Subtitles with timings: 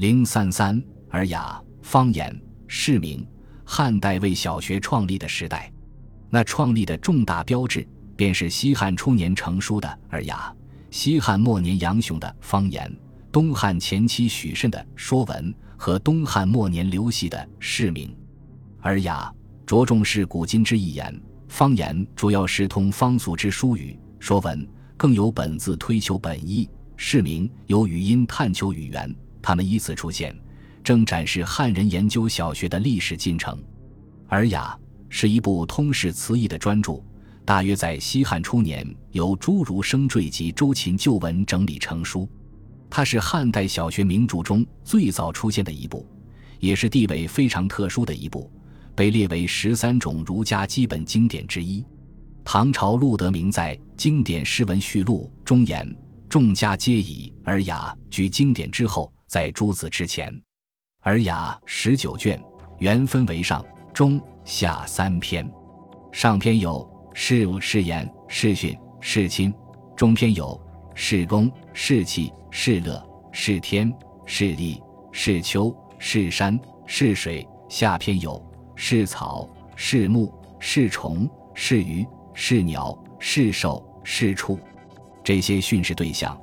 [0.00, 2.34] 零三三尔雅方言
[2.66, 3.22] 市名，
[3.66, 5.70] 汉代为小学创立的时代，
[6.30, 10.50] 那创立的重大标志便是西汉初年成书的尔雅，
[10.90, 12.90] 西汉末年杨雄的方言，
[13.30, 18.10] 东汉前期许慎的《说文》和东汉末年刘系的市名。
[18.80, 19.30] 尔雅
[19.66, 21.14] 着重是古今之一言，
[21.46, 24.62] 方言主要是通方俗之书语，《说文》
[24.96, 29.14] 更有本字推求本意，市名有语音探求语言。
[29.42, 30.34] 他们依次出现，
[30.82, 33.56] 正展示汉人研究小学的历史进程。
[34.28, 37.02] 《尔雅》是一部通史词义的专著，
[37.44, 42.28] 大约在西汉初年由朱儒生缀及周秦旧文整理成书。
[42.88, 46.06] 它是汉代小学名著中最早出现的一部，
[46.58, 48.50] 也是地位非常特殊的一部，
[48.94, 51.84] 被列为十三种儒家基本经典之一。
[52.44, 55.96] 唐朝陆德明在《经典诗文序录》中言
[56.28, 60.28] ：“众家皆以《尔雅》居经典之后。”在诸子之前，
[61.02, 62.42] 《尔雅》十九卷，
[62.80, 65.48] 原分为上、中、下三篇。
[66.10, 69.52] 上篇有事物、事言、事训、事亲；
[69.96, 70.60] 中篇有
[70.96, 73.00] 事功、事气、事乐、
[73.30, 73.88] 事天、
[74.26, 78.44] 事地、事秋、事山、事水；下篇有
[78.74, 84.58] 事草、事木、事虫、事鱼、事鸟、事兽、事畜。
[85.22, 86.36] 这些训示对象，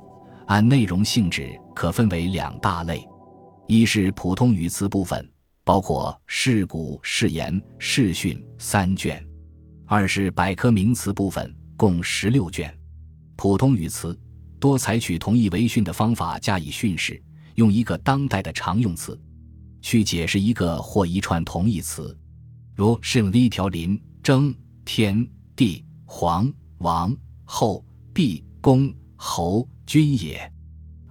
[0.48, 1.58] 按内容性质。
[1.74, 3.06] 可分为两大类，
[3.68, 5.32] 一是普通语词部分，
[5.62, 9.16] 包括释古、释言、释训三卷；
[9.86, 12.76] 二是百科名词部分，共十六卷。
[13.36, 14.18] 普通语词
[14.58, 17.22] 多采取同义为训的方法加以训示，
[17.54, 19.16] 用一个当代的常用词
[19.80, 22.18] 去解释一个或一串同义词，
[22.74, 24.52] 如是一条林、征、
[24.84, 30.52] 天、地、皇、王、后、毕、公、侯、君也。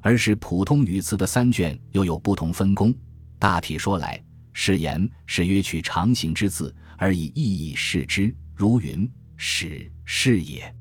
[0.01, 2.93] 而是普通语词的三卷又有不同分工。
[3.39, 10.71] 大体说来，是言是约取常形之字而以意义释之，如云：“始是也。”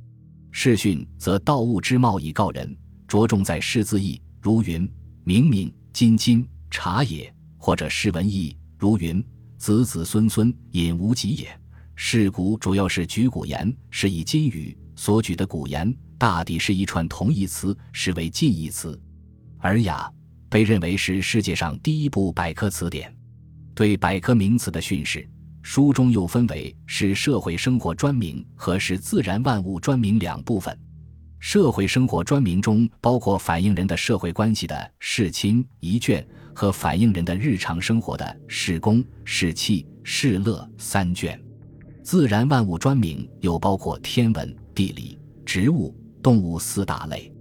[0.53, 2.77] 试训则道物之貌以告人，
[3.09, 4.87] 着重在释字义，如云
[5.25, 9.25] ：“明明金金茶也。”或者释文义，如云
[9.57, 11.49] ：“子子孙孙饮无极也。”
[11.97, 18.93] 是古主要是举古言，是以金语所举的古言，大抵是一串同义词，实为近义词。
[19.59, 20.11] 《尔雅》
[20.49, 23.15] 被认为是世界上第一部百科词典。
[23.75, 25.29] 对百科名词的训示，
[25.63, 30.79] 书中又分为是社会生活专名和是自然万物专名两部分。
[31.39, 41.39] 社会生活专名中包括反映人的社会关系的《世亲》一卷和反映人的日常生活的《世公》《世气》《世乐》三卷。
[42.03, 45.95] 自然万物专名又包括天文、地理、植物、
[46.27, 47.33] 动物四大类。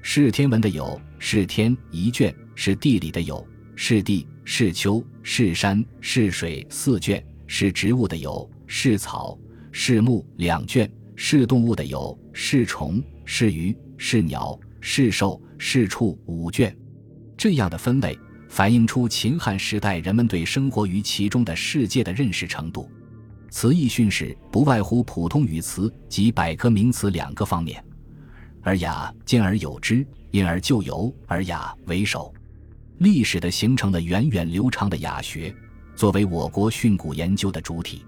[0.00, 3.44] 是天文的有是天一卷，是地理的有
[3.74, 9.36] 是地、是秋、是山、是水四卷，是植物的有是草、
[9.72, 16.72] 是木两卷，是动物的有是虫、是鱼、是鸟、是兽、是畜五卷。
[17.36, 18.16] 这样的分类
[18.48, 22.88] 反映出秦汉时代人们对生活于其中的世界的认识程度。
[23.50, 27.84] 词义训示不外乎普通语词及百科名词两个方面。
[28.68, 32.30] 而雅兼而有之，因而就由尔雅为首。
[32.98, 35.54] 历史的形成了源远流长的雅学，
[35.96, 38.04] 作为我国训诂研究的主体。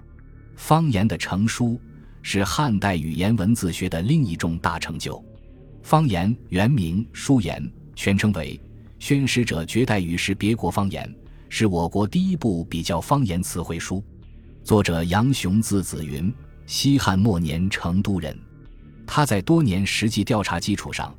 [0.57, 1.81] 方言的成书
[2.21, 5.25] 是汉代语言文字学的另一重大成就。
[5.83, 7.67] 方言原名书言，
[7.97, 8.61] 全称为
[8.99, 11.03] 《宣使者绝代语是别国方言》，
[11.49, 14.05] 是我国第一部比较方言词汇书。
[14.63, 16.31] 作者杨雄，字子云，
[16.67, 18.39] 西汉末年成都人。
[19.13, 21.13] 他在多年实际调查基础上，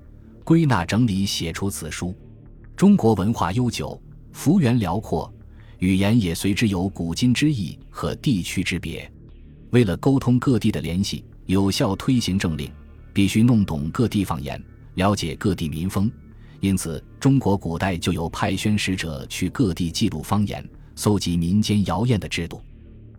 [0.46, 2.16] 归纳整理写出此书。
[2.74, 5.30] 中国文化悠久，幅员辽阔，
[5.80, 9.12] 语言也随之有古今之异和地区之别。
[9.72, 12.72] 为了沟通各地的联系，有效推行政令，
[13.12, 14.64] 必须弄懂各地方言，
[14.94, 16.10] 了解各地民风。
[16.62, 20.66] 因此，中国古代就有派宣使者去各地记录方言、
[20.96, 22.62] 搜集民间谣言的制度。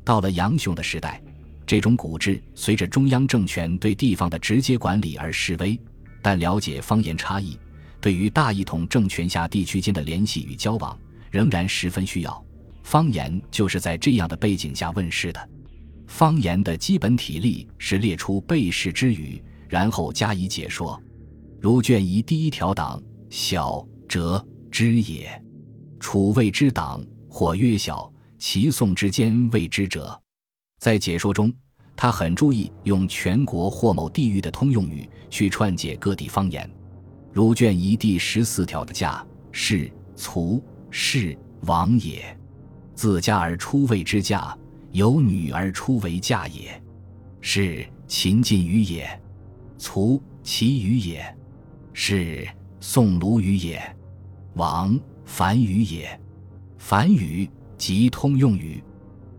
[0.02, 1.22] 到了杨雄的时代。
[1.72, 5.80] 这种古制随着中央政权对地方的直接管理而式微，
[6.20, 7.58] 但了解方言差异，
[7.98, 10.94] 对于大一统政权下地区间的联系与交往，
[11.30, 12.44] 仍然十分需要。
[12.82, 15.48] 方言就是在这样的背景下问世的。
[16.06, 21.02] 方言的基本体例是列出被试之语，然后加以解说。
[21.58, 25.42] 如卷一第一条党，小者之也，
[25.98, 30.20] 楚谓之党，或曰小，齐宋之间谓之者。
[30.82, 31.54] 在解说中，
[31.94, 36.68] 他很注意用全国或某地域的通用语去串解各地方言，
[37.32, 42.36] 如卷一第十四条的“嫁”“是”“卒”“是王也。
[42.96, 44.58] 自家而出谓之嫁，
[44.90, 46.82] 由女而出为嫁也。
[47.40, 49.08] 是秦晋语也。
[49.78, 51.24] 卒其语也。
[51.92, 52.44] 是
[52.80, 53.80] 宋鲁语也。
[54.54, 56.20] 王樊语也。
[56.76, 57.48] 樊语
[57.78, 58.82] 即通用语。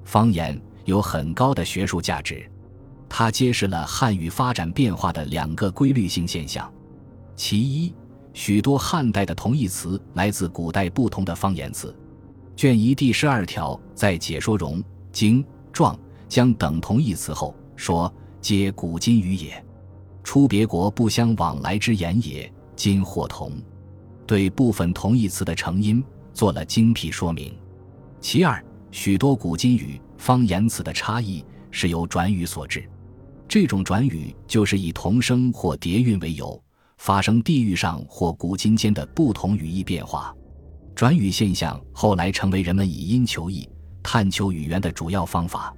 [0.05, 2.49] 方言有很高的学术价值，
[3.07, 6.71] 它揭示了汉语发展变化的两个规律性现象。
[7.35, 7.93] 其一，
[8.33, 11.95] 许多汉代的同义词来自古代不同的方言词。
[12.55, 15.97] 卷一第十二条在解说“容”“经”“状
[16.27, 19.63] ”“将”等同义词后说：“皆古今语也，
[20.23, 23.51] 出别国不相往来之言也，今或同。”
[24.27, 26.03] 对部分同义词的成因
[26.33, 27.55] 做了精辟说明。
[28.19, 28.63] 其二。
[28.91, 32.89] 许多古今语方言词的差异是由转语所致，
[33.45, 36.63] 这种转语就是以同声或叠韵为由，
[36.97, 40.33] 发生地域上或古今间的不同语义变化。
[40.95, 43.67] 转语现象后来成为人们以音求义、
[44.01, 45.75] 探求语言的主要方法。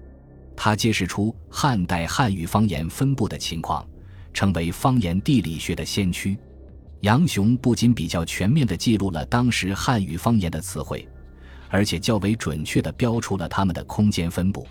[0.55, 3.83] 它揭示出汉代汉语方言分布的情况，
[4.31, 6.37] 成为方言地理学的先驱。
[7.01, 11.09] 杨雄不仅比较全面地记录了当时汉语方言的词汇。
[11.75, 14.65] 而且较为准确地标出了它们的空间分布，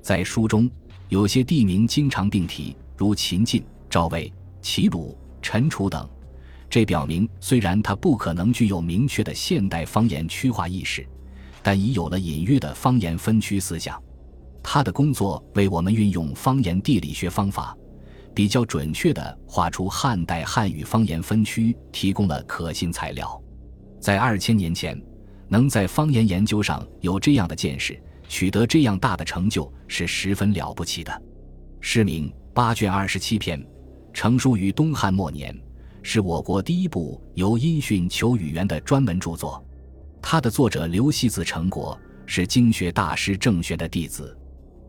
[0.00, 0.66] 在书中
[1.10, 6.08] 有些地名经常并提，如秦晋、赵魏、齐鲁、陈楚等。
[6.70, 11.06] 这表明，虽然它不可能具有明确的现代方言区划意识，
[11.62, 14.02] 但已有了隐约的方言分区思想。
[14.62, 17.76] 他的工作为我们运用方言地理学方法，
[18.34, 23.38] 比较准确地画出汉代汉语方言分区提供了可信材料。
[24.00, 24.98] 在二千年前。
[25.48, 31.10] 能在方言研究上有这样的见识，取得这样大的成就，是十分了不起的。
[31.80, 33.64] 《诗名》八卷二十七篇，
[34.12, 35.56] 成书于东汉末年，
[36.02, 39.64] 是我国第一部由音讯求语言的专门著作。
[40.20, 44.36] 它的作者刘希子成国是经学大师郑玄的弟子。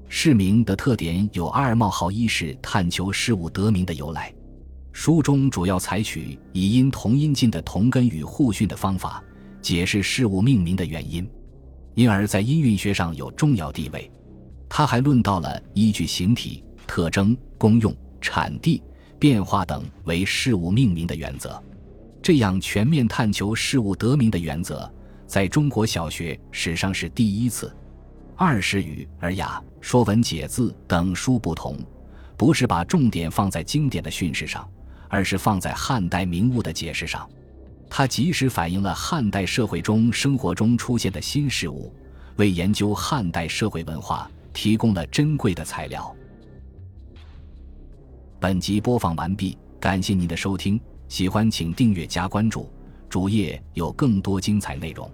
[0.12, 4.34] 《释名》的特点有阿尔茂豪一世探求事物得名的由来。
[4.92, 9.24] 书中主要采取以音同音近的同根语互训的方法。
[9.62, 11.30] 解释事物命名的原因，
[11.96, 14.10] 因而，在音韵学上有重要地位。
[14.68, 18.82] 他还论到了依据形体、特征、功用、产地、
[19.18, 21.62] 变化等为事物命名的原则。
[22.22, 24.90] 这样全面探求事物得名的原则，
[25.26, 27.68] 在中国小学史上是第一次。
[28.36, 31.78] 《二是语》《尔雅》《说文解字》等书不同，
[32.38, 34.70] 不是把重点放在经典的训示上，
[35.10, 37.30] 而是放在汉代名物的解释上。
[37.90, 41.94] 它及时反映了汉代社会中生活中出现的新事物，
[42.38, 46.16] 为研究汉代社会文化提供了珍贵的材料。
[48.40, 52.72] 本集播放完毕，感谢您的收听，喜欢请订阅加关注，
[53.10, 55.12] 主页有更多精彩内容。